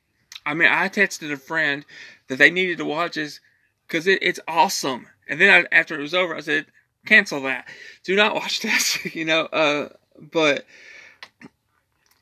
I 0.45 0.53
mean 0.53 0.69
i 0.71 0.89
texted 0.89 1.31
a 1.31 1.37
friend 1.37 1.85
that 2.27 2.37
they 2.37 2.51
needed 2.51 2.77
to 2.79 2.85
watch 2.85 3.15
this 3.15 3.39
because 3.87 4.07
it, 4.07 4.19
it's 4.21 4.39
awesome. 4.47 5.07
And 5.27 5.39
then 5.39 5.65
I, 5.71 5.75
after 5.75 5.97
it 5.97 6.01
was 6.01 6.13
over 6.13 6.35
i 6.35 6.41
said 6.41 6.65
cancel 7.05 7.41
that. 7.43 7.67
Do 8.03 8.15
not 8.15 8.35
watch 8.35 8.59
this 8.61 9.13
you 9.15 9.25
know 9.25 9.41
uh, 9.45 9.89
but 10.19 10.65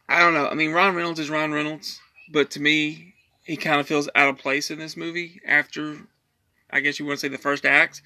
i 0.08 0.20
don't 0.20 0.34
know. 0.34 0.48
I 0.48 0.54
mean 0.54 0.72
ron 0.72 0.96
reynolds 0.96 1.20
is 1.20 1.30
ron 1.30 1.52
reynolds 1.52 2.00
but 2.32 2.52
to 2.52 2.60
me, 2.60 3.16
he 3.44 3.58
kind 3.58 3.80
of 3.80 3.88
feels 3.88 4.10
out 4.14 4.30
of 4.30 4.38
place 4.38 4.70
in 4.70 4.80
this 4.80 4.96
movie 4.96 5.42
after, 5.48 5.98
I 6.70 6.82
guess 6.82 7.00
you 7.00 7.06
want 7.06 7.20
to 7.20 7.22
say, 7.22 7.28
the 7.30 7.38
first 7.38 7.66
act. 7.66 8.02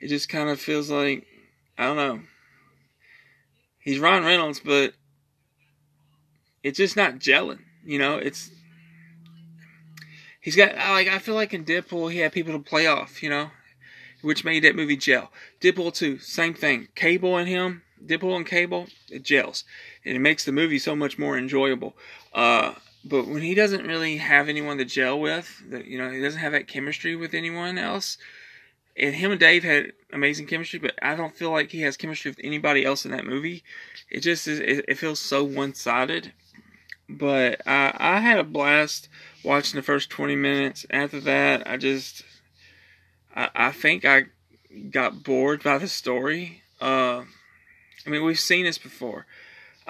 It 0.00 0.08
just 0.08 0.28
kind 0.28 0.48
of 0.48 0.60
feels 0.60 0.90
like, 0.90 1.26
I 1.78 1.84
don't 1.84 1.96
know. 1.96 2.20
He's 3.78 3.98
Ron 3.98 4.24
Reynolds, 4.24 4.60
but 4.60 4.94
it's 6.62 6.76
just 6.76 6.96
not 6.96 7.18
gelling. 7.18 7.60
You 7.84 7.98
know, 7.98 8.16
it's. 8.16 8.50
He's 10.40 10.56
got, 10.56 10.74
like, 10.74 11.08
I 11.08 11.18
feel 11.18 11.34
like 11.34 11.52
in 11.52 11.64
Deadpool, 11.64 12.10
he 12.10 12.18
had 12.18 12.32
people 12.32 12.52
to 12.54 12.58
play 12.58 12.86
off, 12.86 13.22
you 13.22 13.28
know, 13.28 13.50
which 14.22 14.44
made 14.44 14.64
that 14.64 14.74
movie 14.74 14.96
gel. 14.96 15.30
Deadpool 15.60 15.94
2, 15.94 16.18
same 16.18 16.54
thing. 16.54 16.88
Cable 16.94 17.36
and 17.36 17.46
him, 17.48 17.82
Deadpool 18.04 18.36
and 18.36 18.46
Cable, 18.46 18.86
it 19.10 19.22
gels. 19.22 19.64
And 20.04 20.16
it 20.16 20.20
makes 20.20 20.44
the 20.44 20.52
movie 20.52 20.78
so 20.78 20.96
much 20.96 21.18
more 21.18 21.36
enjoyable. 21.36 21.94
Uh, 22.34 22.72
but 23.04 23.26
when 23.26 23.42
he 23.42 23.54
doesn't 23.54 23.86
really 23.86 24.18
have 24.18 24.48
anyone 24.48 24.78
to 24.78 24.84
gel 24.84 25.18
with, 25.18 25.62
that 25.70 25.86
you 25.86 25.98
know, 25.98 26.10
he 26.10 26.20
doesn't 26.20 26.40
have 26.40 26.52
that 26.52 26.68
chemistry 26.68 27.16
with 27.16 27.34
anyone 27.34 27.78
else. 27.78 28.18
And 28.96 29.14
him 29.14 29.30
and 29.30 29.40
Dave 29.40 29.64
had 29.64 29.92
amazing 30.12 30.46
chemistry, 30.46 30.78
but 30.78 30.94
I 31.00 31.14
don't 31.14 31.34
feel 31.34 31.50
like 31.50 31.70
he 31.70 31.82
has 31.82 31.96
chemistry 31.96 32.30
with 32.30 32.40
anybody 32.44 32.84
else 32.84 33.04
in 33.04 33.12
that 33.12 33.24
movie. 33.24 33.62
It 34.10 34.20
just 34.20 34.46
is, 34.46 34.60
it, 34.60 34.84
it 34.86 34.98
feels 34.98 35.18
so 35.18 35.42
one 35.44 35.74
sided. 35.74 36.32
But 37.08 37.66
I, 37.66 37.92
I 37.98 38.20
had 38.20 38.38
a 38.38 38.44
blast 38.44 39.08
watching 39.42 39.78
the 39.78 39.82
first 39.82 40.10
20 40.10 40.36
minutes. 40.36 40.84
After 40.90 41.20
that, 41.20 41.68
I 41.68 41.76
just, 41.76 42.24
I, 43.34 43.48
I 43.54 43.72
think 43.72 44.04
I 44.04 44.24
got 44.90 45.22
bored 45.22 45.62
by 45.62 45.78
the 45.78 45.88
story. 45.88 46.62
Uh, 46.80 47.24
I 48.06 48.10
mean, 48.10 48.24
we've 48.24 48.38
seen 48.38 48.64
this 48.64 48.78
before. 48.78 49.26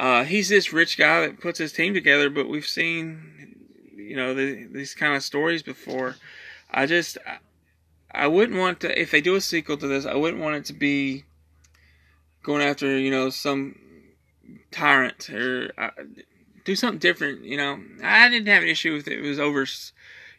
Uh, 0.01 0.25
he's 0.25 0.49
this 0.49 0.73
rich 0.73 0.97
guy 0.97 1.21
that 1.21 1.41
puts 1.41 1.59
his 1.59 1.75
team 1.75 1.93
together, 1.93 2.31
but 2.31 2.49
we've 2.49 2.67
seen, 2.67 3.55
you 3.95 4.17
know, 4.17 4.33
the, 4.33 4.65
these 4.65 4.95
kind 4.95 5.15
of 5.15 5.23
stories 5.23 5.63
before. 5.63 6.17
I 6.71 6.87
just, 6.87 7.19
I, 8.11 8.27
wouldn't 8.27 8.59
want 8.59 8.81
to, 8.81 8.99
if 8.99 9.11
they 9.11 9.21
do 9.21 9.35
a 9.35 9.43
sequel 9.43 9.77
to 9.77 9.87
this, 9.87 10.07
I 10.07 10.15
wouldn't 10.15 10.43
want 10.43 10.57
it 10.57 10.65
to 10.67 10.73
be 10.73 11.25
going 12.43 12.63
after, 12.63 12.99
you 12.99 13.11
know, 13.11 13.29
some 13.29 13.79
tyrant 14.71 15.29
or 15.29 15.71
uh, 15.77 15.91
do 16.65 16.75
something 16.75 16.99
different, 16.99 17.45
you 17.45 17.59
know. 17.59 17.79
I 18.03 18.31
didn't 18.31 18.49
have 18.49 18.63
an 18.63 18.71
issue 18.71 18.95
with 18.95 19.07
it. 19.07 19.19
It 19.19 19.29
was 19.29 19.39
over, 19.39 19.67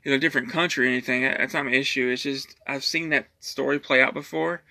you 0.03 0.11
know, 0.11 0.17
different 0.17 0.49
country 0.49 0.87
or 0.87 0.89
anything. 0.89 1.21
That's 1.21 1.53
not 1.53 1.65
my 1.65 1.73
issue. 1.73 2.09
It's 2.09 2.23
just, 2.23 2.55
I've 2.65 2.83
seen 2.83 3.09
that 3.09 3.27
story 3.39 3.77
play 3.77 4.01
out 4.01 4.15
before, 4.15 4.63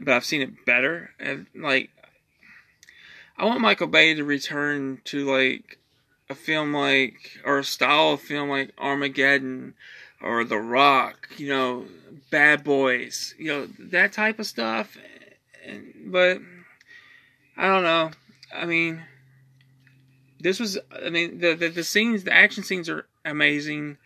but 0.00 0.14
I've 0.14 0.24
seen 0.24 0.40
it 0.40 0.64
better. 0.64 1.10
And, 1.18 1.46
like, 1.52 1.90
I 3.38 3.44
want 3.44 3.60
Michael 3.60 3.86
Bay 3.86 4.14
to 4.14 4.24
return 4.24 5.00
to 5.04 5.30
like 5.30 5.78
a 6.28 6.34
film 6.34 6.72
like 6.72 7.38
or 7.44 7.58
a 7.58 7.64
style 7.64 8.10
of 8.10 8.20
film 8.20 8.48
like 8.48 8.72
Armageddon 8.78 9.74
or 10.22 10.44
The 10.44 10.58
Rock, 10.58 11.28
you 11.36 11.48
know, 11.48 11.86
Bad 12.30 12.64
Boys, 12.64 13.34
you 13.38 13.48
know, 13.48 13.68
that 13.78 14.12
type 14.12 14.38
of 14.38 14.46
stuff. 14.46 14.96
And, 15.64 15.92
but 16.06 16.40
I 17.56 17.66
don't 17.68 17.82
know. 17.82 18.10
I 18.54 18.64
mean, 18.64 19.02
this 20.40 20.60
was. 20.60 20.78
I 21.04 21.10
mean, 21.10 21.38
the, 21.38 21.54
the 21.54 21.68
the 21.68 21.84
scenes, 21.84 22.24
the 22.24 22.32
action 22.32 22.62
scenes 22.62 22.88
are 22.88 23.06
amazing. 23.24 23.98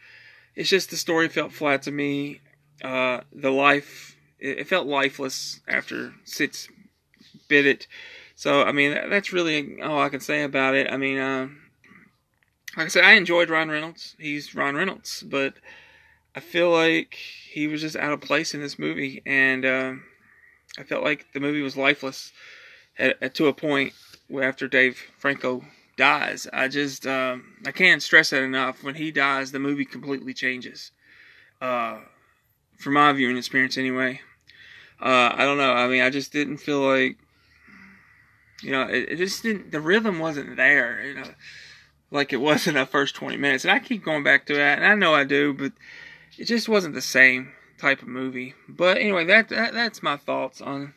It's 0.54 0.68
just 0.68 0.90
the 0.90 0.96
story 0.96 1.28
felt 1.28 1.52
flat 1.52 1.82
to 1.82 1.90
me. 1.90 2.40
Uh, 2.82 3.20
the 3.32 3.50
life, 3.50 4.16
it, 4.38 4.66
felt 4.66 4.86
lifeless 4.86 5.60
after 5.68 6.14
Six 6.24 6.68
bit 7.48 7.66
it. 7.66 7.86
So 8.40 8.62
I 8.62 8.72
mean, 8.72 8.94
that's 9.10 9.34
really 9.34 9.82
all 9.82 10.00
I 10.00 10.08
can 10.08 10.20
say 10.20 10.44
about 10.44 10.74
it. 10.74 10.90
I 10.90 10.96
mean, 10.96 11.18
uh, 11.18 11.48
like 12.74 12.86
I 12.86 12.88
said, 12.88 13.04
I 13.04 13.12
enjoyed 13.12 13.50
Ron 13.50 13.68
Reynolds. 13.68 14.16
He's 14.18 14.54
Ron 14.54 14.76
Reynolds, 14.76 15.22
but 15.22 15.56
I 16.34 16.40
feel 16.40 16.70
like 16.70 17.12
he 17.12 17.66
was 17.66 17.82
just 17.82 17.96
out 17.96 18.14
of 18.14 18.22
place 18.22 18.54
in 18.54 18.62
this 18.62 18.78
movie, 18.78 19.20
and 19.26 19.66
uh, 19.66 19.92
I 20.78 20.84
felt 20.84 21.04
like 21.04 21.26
the 21.34 21.40
movie 21.40 21.60
was 21.60 21.76
lifeless 21.76 22.32
at, 22.98 23.22
at, 23.22 23.34
to 23.34 23.48
a 23.48 23.52
point 23.52 23.92
where 24.28 24.48
after 24.48 24.66
Dave 24.66 24.96
Franco 25.18 25.62
dies. 25.98 26.46
I 26.50 26.68
just 26.68 27.06
um, 27.06 27.56
I 27.66 27.72
can't 27.72 28.02
stress 28.02 28.30
that 28.30 28.42
enough. 28.42 28.82
When 28.82 28.94
he 28.94 29.10
dies, 29.10 29.52
the 29.52 29.58
movie 29.58 29.84
completely 29.84 30.32
changes. 30.32 30.92
Uh, 31.60 31.98
from 32.78 32.94
my 32.94 33.12
viewing 33.12 33.36
experience, 33.36 33.76
anyway. 33.76 34.22
Uh, 34.98 35.30
I 35.34 35.44
don't 35.44 35.58
know. 35.58 35.74
I 35.74 35.88
mean, 35.88 36.00
I 36.00 36.08
just 36.08 36.32
didn't 36.32 36.56
feel 36.56 36.80
like 36.80 37.18
you 38.62 38.72
know, 38.72 38.82
it, 38.82 39.10
it, 39.10 39.16
just 39.16 39.42
didn't. 39.42 39.72
The 39.72 39.80
rhythm 39.80 40.18
wasn't 40.18 40.56
there. 40.56 41.04
You 41.04 41.14
know, 41.14 41.24
like 42.10 42.32
it 42.32 42.38
was 42.38 42.66
in 42.66 42.74
the 42.74 42.86
first 42.86 43.14
20 43.14 43.36
minutes. 43.36 43.64
And 43.64 43.72
I 43.72 43.78
keep 43.78 44.04
going 44.04 44.22
back 44.22 44.46
to 44.46 44.54
that, 44.54 44.78
and 44.78 44.86
I 44.86 44.94
know 44.94 45.14
I 45.14 45.24
do, 45.24 45.52
but 45.52 45.72
it 46.38 46.44
just 46.44 46.68
wasn't 46.68 46.94
the 46.94 47.02
same 47.02 47.52
type 47.78 48.02
of 48.02 48.08
movie. 48.08 48.54
But 48.68 48.98
anyway, 48.98 49.24
that, 49.26 49.48
that 49.48 49.72
that's 49.72 50.02
my 50.02 50.16
thoughts 50.16 50.60
on 50.60 50.94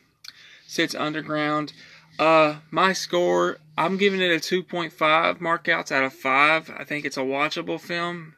Six 0.66 0.94
Underground. 0.94 1.72
Uh, 2.18 2.56
my 2.70 2.92
score, 2.92 3.58
I'm 3.76 3.96
giving 3.96 4.20
it 4.20 4.30
a 4.30 4.36
2.5 4.36 4.92
markouts 5.38 5.90
out 5.90 6.04
of 6.04 6.12
5. 6.12 6.70
I 6.76 6.84
think 6.84 7.04
it's 7.04 7.16
a 7.16 7.20
watchable 7.20 7.80
film. 7.80 8.34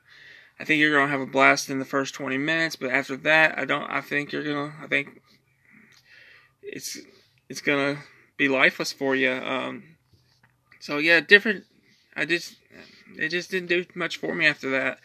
I 0.59 0.65
think 0.65 0.81
you're 0.81 0.99
gonna 0.99 1.11
have 1.11 1.21
a 1.21 1.27
blast 1.27 1.69
in 1.69 1.79
the 1.79 1.85
first 1.85 2.15
20 2.15 2.39
minutes, 2.39 2.77
but 2.77 2.91
after 2.91 3.17
that, 3.19 3.59
I 3.59 3.67
don't. 3.67 3.91
I 3.91 4.01
think 4.01 4.33
you're 4.33 4.43
gonna. 4.43 4.73
I 4.83 4.87
think 4.87 5.21
it's 6.63 6.99
it's 7.51 7.61
gonna 7.61 7.99
be 8.37 8.49
lifeless 8.49 8.93
for 8.93 9.15
you. 9.15 9.33
Um, 9.33 9.97
so 10.81 10.99
yeah, 10.99 11.21
different. 11.21 11.65
I 12.15 12.25
just 12.25 12.57
it 13.17 13.29
just 13.29 13.51
didn't 13.51 13.69
do 13.69 13.85
much 13.95 14.17
for 14.19 14.35
me 14.35 14.47
after 14.47 14.71
that. 14.71 14.99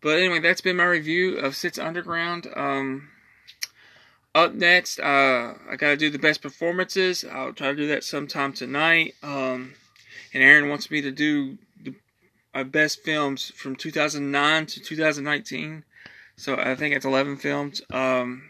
But 0.00 0.18
anyway, 0.18 0.40
that's 0.40 0.60
been 0.60 0.76
my 0.76 0.84
review 0.84 1.36
of 1.38 1.56
Six 1.56 1.78
Underground. 1.78 2.48
Um, 2.56 3.10
up 4.34 4.54
next, 4.54 4.98
uh, 5.00 5.54
I 5.68 5.76
gotta 5.76 5.96
do 5.96 6.10
the 6.10 6.18
best 6.18 6.40
performances. 6.40 7.24
I'll 7.24 7.52
try 7.52 7.68
to 7.68 7.76
do 7.76 7.88
that 7.88 8.04
sometime 8.04 8.52
tonight. 8.52 9.14
Um, 9.22 9.74
and 10.32 10.42
Aaron 10.42 10.68
wants 10.68 10.90
me 10.90 11.02
to 11.02 11.10
do 11.10 11.58
the 11.82 12.64
best 12.64 13.02
films 13.02 13.50
from 13.54 13.76
2009 13.76 14.66
to 14.66 14.80
2019. 14.80 15.84
So 16.36 16.56
I 16.56 16.74
think 16.74 16.94
it's 16.94 17.04
11 17.04 17.36
films. 17.36 17.82
Um, 17.90 18.49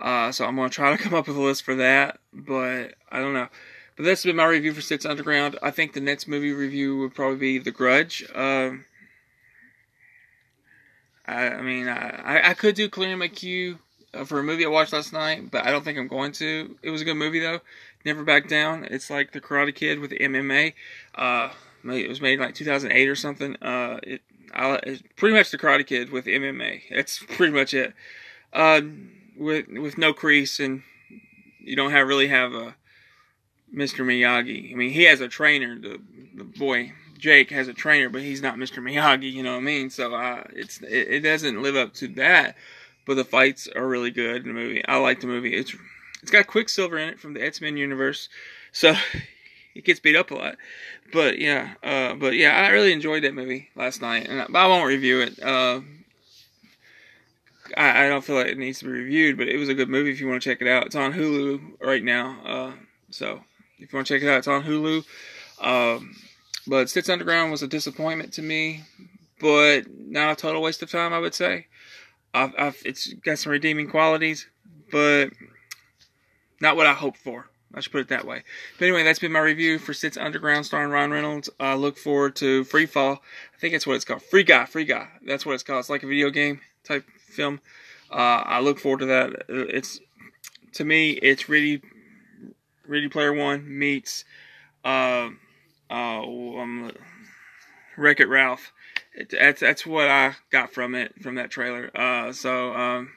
uh, 0.00 0.32
so 0.32 0.44
I'm 0.44 0.56
gonna 0.56 0.68
try 0.68 0.96
to 0.96 1.02
come 1.02 1.14
up 1.14 1.28
with 1.28 1.36
a 1.36 1.40
list 1.40 1.62
for 1.62 1.74
that, 1.76 2.18
but 2.32 2.94
I 3.10 3.20
don't 3.20 3.34
know. 3.34 3.48
But 3.96 4.04
that's 4.04 4.24
been 4.24 4.36
my 4.36 4.44
review 4.44 4.72
for 4.72 4.80
Six 4.80 5.04
Underground. 5.04 5.58
I 5.60 5.72
think 5.72 5.92
the 5.92 6.00
next 6.00 6.28
movie 6.28 6.52
review 6.52 6.98
would 6.98 7.14
probably 7.14 7.38
be 7.38 7.58
The 7.58 7.72
Grudge. 7.72 8.24
Um, 8.32 8.84
I, 11.26 11.48
I, 11.48 11.62
mean, 11.62 11.88
I, 11.88 12.50
I 12.50 12.54
could 12.54 12.76
do 12.76 12.88
My 13.16 13.26
Queue 13.26 13.80
uh, 14.14 14.24
for 14.24 14.38
a 14.38 14.42
movie 14.44 14.64
I 14.64 14.68
watched 14.68 14.92
last 14.92 15.12
night, 15.12 15.50
but 15.50 15.66
I 15.66 15.72
don't 15.72 15.84
think 15.84 15.98
I'm 15.98 16.06
going 16.06 16.30
to. 16.32 16.76
It 16.80 16.90
was 16.90 17.02
a 17.02 17.04
good 17.04 17.16
movie 17.16 17.40
though. 17.40 17.60
Never 18.04 18.22
Back 18.22 18.48
Down. 18.48 18.84
It's 18.84 19.10
like 19.10 19.32
The 19.32 19.40
Karate 19.40 19.74
Kid 19.74 19.98
with 19.98 20.12
MMA. 20.12 20.74
Uh, 21.14 21.50
it 21.84 22.08
was 22.08 22.20
made 22.20 22.38
like 22.38 22.54
2008 22.54 23.08
or 23.08 23.16
something. 23.16 23.56
Uh, 23.56 23.98
it, 24.02 24.22
I, 24.54 24.80
it's 24.84 25.02
pretty 25.16 25.34
much 25.34 25.50
The 25.50 25.58
Karate 25.58 25.86
Kid 25.86 26.10
with 26.10 26.26
MMA. 26.26 26.82
That's 26.90 27.18
pretty 27.36 27.52
much 27.52 27.74
it. 27.74 27.94
Uh, 28.52 28.80
with 29.38 29.66
with 29.68 29.98
no 29.98 30.12
Kreese, 30.12 30.62
and 30.64 30.82
you 31.60 31.76
don't 31.76 31.92
have 31.92 32.08
really 32.08 32.28
have 32.28 32.52
a 32.52 32.74
Mr. 33.74 34.04
Miyagi. 34.04 34.72
I 34.72 34.76
mean, 34.76 34.90
he 34.90 35.04
has 35.04 35.20
a 35.20 35.28
trainer. 35.28 35.78
The, 35.78 36.00
the 36.34 36.44
boy 36.44 36.92
Jake 37.18 37.50
has 37.50 37.68
a 37.68 37.74
trainer, 37.74 38.08
but 38.08 38.22
he's 38.22 38.42
not 38.42 38.56
Mr. 38.56 38.82
Miyagi. 38.82 39.30
You 39.30 39.42
know 39.42 39.52
what 39.52 39.58
I 39.58 39.62
mean? 39.62 39.90
So 39.90 40.14
uh, 40.14 40.44
it's 40.54 40.80
it, 40.82 41.08
it, 41.08 41.20
doesn't 41.20 41.62
live 41.62 41.76
up 41.76 41.94
to 41.94 42.08
that. 42.08 42.56
But 43.06 43.14
the 43.14 43.24
fights 43.24 43.68
are 43.74 43.86
really 43.86 44.10
good 44.10 44.42
in 44.42 44.48
the 44.48 44.54
movie. 44.54 44.84
I 44.86 44.96
like 44.98 45.20
the 45.20 45.26
movie. 45.26 45.54
It's 45.54 45.74
it's 46.22 46.30
got 46.30 46.46
Quicksilver 46.46 46.98
in 46.98 47.08
it 47.08 47.20
from 47.20 47.34
the 47.34 47.42
X 47.42 47.60
Men 47.60 47.76
universe, 47.76 48.28
so 48.72 48.94
it 49.74 49.84
gets 49.84 50.00
beat 50.00 50.16
up 50.16 50.30
a 50.30 50.34
lot. 50.34 50.56
But 51.12 51.38
yeah, 51.38 51.74
uh, 51.82 52.14
but 52.14 52.34
yeah, 52.34 52.50
I 52.50 52.68
really 52.68 52.92
enjoyed 52.92 53.24
that 53.24 53.34
movie 53.34 53.70
last 53.74 54.02
night, 54.02 54.28
and 54.28 54.42
I, 54.42 54.64
I 54.64 54.66
won't 54.66 54.86
review 54.86 55.20
it. 55.20 55.42
Uh, 55.42 55.80
I, 57.76 58.04
I, 58.04 58.08
don't 58.08 58.24
feel 58.24 58.36
like 58.36 58.46
it 58.46 58.58
needs 58.58 58.80
to 58.80 58.86
be 58.86 58.90
reviewed, 58.90 59.36
but 59.36 59.48
it 59.48 59.56
was 59.56 59.68
a 59.68 59.74
good 59.74 59.88
movie 59.88 60.10
if 60.10 60.20
you 60.20 60.28
want 60.28 60.42
to 60.42 60.48
check 60.48 60.60
it 60.60 60.68
out. 60.68 60.86
It's 60.86 60.96
on 60.96 61.12
Hulu 61.12 61.80
right 61.80 62.02
now. 62.02 62.38
Uh, 62.44 62.72
so 63.10 63.42
if 63.78 63.92
you 63.92 63.96
want 63.96 64.06
to 64.06 64.14
check 64.14 64.22
it 64.22 64.30
out, 64.30 64.38
it's 64.38 64.48
on 64.48 64.62
Hulu. 64.62 65.04
Um, 65.60 66.14
but 66.66 66.90
Six 66.90 67.08
Underground 67.08 67.50
was 67.50 67.62
a 67.62 67.68
disappointment 67.68 68.32
to 68.34 68.42
me, 68.42 68.84
but 69.40 69.84
not 69.90 70.32
a 70.32 70.36
total 70.36 70.62
waste 70.62 70.82
of 70.82 70.90
time, 70.90 71.12
I 71.12 71.18
would 71.18 71.34
say. 71.34 71.66
I've, 72.34 72.52
I've, 72.58 72.82
it's 72.84 73.12
got 73.14 73.38
some 73.38 73.52
redeeming 73.52 73.88
qualities, 73.88 74.46
but 74.90 75.30
not 76.60 76.76
what 76.76 76.86
I 76.86 76.92
hoped 76.92 77.18
for. 77.18 77.48
I 77.74 77.80
should 77.80 77.92
put 77.92 78.00
it 78.00 78.08
that 78.08 78.26
way. 78.26 78.42
But 78.78 78.86
anyway, 78.86 79.04
that's 79.04 79.18
been 79.18 79.32
my 79.32 79.40
review 79.40 79.78
for 79.78 79.92
Six 79.92 80.16
Underground 80.16 80.64
starring 80.64 80.90
Ryan 80.90 81.10
Reynolds. 81.10 81.50
I 81.60 81.74
look 81.74 81.98
forward 81.98 82.34
to 82.36 82.64
Free 82.64 82.86
Fall. 82.86 83.22
I 83.54 83.58
think 83.58 83.72
that's 83.72 83.86
what 83.86 83.96
it's 83.96 84.04
called. 84.04 84.22
Free 84.22 84.42
Guy, 84.42 84.64
Free 84.64 84.84
Guy. 84.84 85.08
That's 85.26 85.44
what 85.44 85.52
it's 85.52 85.62
called. 85.62 85.80
It's 85.80 85.90
like 85.90 86.02
a 86.02 86.06
video 86.06 86.30
game 86.30 86.60
type 86.84 87.04
film. 87.28 87.60
Uh, 88.10 88.42
I 88.44 88.60
look 88.60 88.78
forward 88.78 89.00
to 89.00 89.06
that. 89.06 89.44
It's 89.48 90.00
to 90.74 90.84
me, 90.84 91.10
it's 91.10 91.48
really, 91.48 91.82
Ready 92.86 93.08
Player 93.08 93.32
One 93.32 93.78
meets 93.78 94.24
uh, 94.84 95.30
uh, 95.90 96.22
um, 96.22 96.92
Wreck 97.96 98.20
It 98.20 98.28
Ralph. 98.28 98.72
It, 99.14 99.30
that's 99.30 99.60
that's 99.60 99.84
what 99.84 100.08
I 100.08 100.36
got 100.50 100.72
from 100.72 100.94
it 100.94 101.20
from 101.22 101.34
that 101.34 101.50
trailer. 101.50 101.90
Uh, 101.94 102.32
so 102.32 102.72
um, 102.74 103.10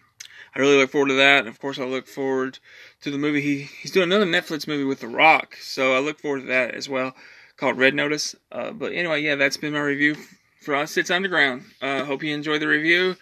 I 0.55 0.59
really 0.59 0.77
look 0.77 0.89
forward 0.89 1.09
to 1.09 1.15
that. 1.15 1.47
Of 1.47 1.59
course, 1.59 1.79
I 1.79 1.85
look 1.85 2.07
forward 2.07 2.59
to 3.01 3.11
the 3.11 3.17
movie. 3.17 3.41
He 3.41 3.61
he's 3.81 3.91
doing 3.91 4.11
another 4.11 4.25
Netflix 4.25 4.67
movie 4.67 4.83
with 4.83 4.99
The 4.99 5.07
Rock, 5.07 5.55
so 5.61 5.93
I 5.93 5.99
look 5.99 6.19
forward 6.19 6.41
to 6.41 6.47
that 6.47 6.73
as 6.73 6.89
well, 6.89 7.13
called 7.57 7.77
Red 7.77 7.93
Notice. 7.93 8.35
Uh, 8.51 8.71
but 8.71 8.93
anyway, 8.93 9.21
yeah, 9.21 9.35
that's 9.35 9.57
been 9.57 9.73
my 9.73 9.79
review 9.79 10.15
for 10.61 10.75
us. 10.75 10.97
It's 10.97 11.11
Underground. 11.11 11.63
Uh, 11.81 12.03
hope 12.05 12.23
you 12.23 12.33
enjoyed 12.33 12.61
the 12.61 12.67
review. 12.67 13.15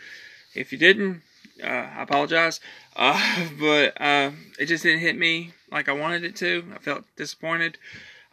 If 0.55 0.71
you 0.71 0.77
didn't, 0.77 1.21
uh, 1.63 1.67
I 1.67 2.03
apologize. 2.03 2.59
Uh, 2.95 3.47
but 3.59 3.99
uh, 4.01 4.31
it 4.59 4.65
just 4.65 4.83
didn't 4.83 5.01
hit 5.01 5.17
me 5.17 5.53
like 5.71 5.89
I 5.89 5.93
wanted 5.93 6.23
it 6.23 6.35
to. 6.37 6.63
I 6.73 6.79
felt 6.79 7.03
disappointed. 7.15 7.77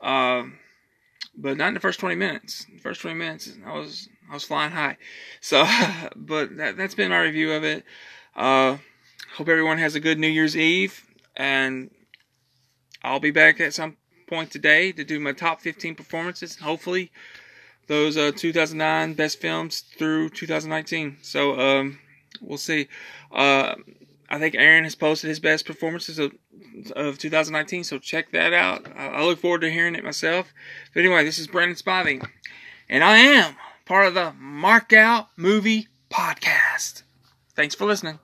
Um, 0.00 0.58
but 1.36 1.56
not 1.56 1.68
in 1.68 1.74
the 1.74 1.80
first 1.80 2.00
20 2.00 2.14
minutes. 2.14 2.66
The 2.72 2.80
first 2.80 3.00
20 3.00 3.16
minutes, 3.16 3.52
I 3.64 3.72
was 3.72 4.08
I 4.30 4.34
was 4.34 4.44
flying 4.44 4.72
high. 4.72 4.96
So, 5.40 5.64
but 6.16 6.56
that, 6.56 6.76
that's 6.76 6.94
been 6.94 7.10
my 7.10 7.20
review 7.20 7.52
of 7.52 7.62
it. 7.62 7.84
Uh, 8.34 8.78
hope 9.34 9.48
everyone 9.48 9.78
has 9.78 9.94
a 9.94 10.00
good 10.00 10.18
New 10.18 10.28
Year's 10.28 10.56
Eve, 10.56 11.04
and 11.36 11.90
I'll 13.02 13.20
be 13.20 13.30
back 13.30 13.60
at 13.60 13.74
some 13.74 13.96
point 14.26 14.50
today 14.50 14.90
to 14.92 15.04
do 15.04 15.20
my 15.20 15.32
top 15.32 15.60
15 15.60 15.94
performances. 15.94 16.56
Hopefully, 16.56 17.12
those 17.86 18.16
uh, 18.16 18.32
2009 18.34 19.14
best 19.14 19.40
films 19.40 19.80
through 19.80 20.30
2019. 20.30 21.18
So, 21.22 21.60
um, 21.60 21.98
we'll 22.40 22.58
see. 22.58 22.88
Uh, 23.32 23.74
I 24.28 24.38
think 24.38 24.54
Aaron 24.54 24.84
has 24.84 24.94
posted 24.94 25.28
his 25.28 25.40
best 25.40 25.66
performances 25.66 26.18
of, 26.18 26.32
of 26.94 27.18
2019, 27.18 27.84
so 27.84 27.98
check 27.98 28.32
that 28.32 28.52
out. 28.52 28.86
I, 28.96 29.08
I 29.08 29.24
look 29.24 29.38
forward 29.38 29.60
to 29.60 29.70
hearing 29.70 29.94
it 29.94 30.04
myself. 30.04 30.52
But 30.92 31.00
anyway, 31.00 31.24
this 31.24 31.38
is 31.38 31.46
Brandon 31.46 31.76
Spivey, 31.76 32.26
and 32.88 33.04
I 33.04 33.18
am 33.18 33.56
part 33.84 34.06
of 34.06 34.14
the 34.14 34.32
Mark 34.32 34.92
Out 34.92 35.28
Movie 35.36 35.88
Podcast. 36.10 37.02
Thanks 37.54 37.74
for 37.74 37.86
listening. 37.86 38.18